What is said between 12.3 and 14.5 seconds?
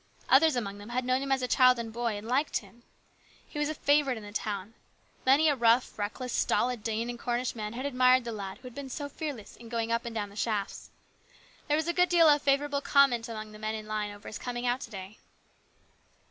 55 deal of favourable comment among the men in line over his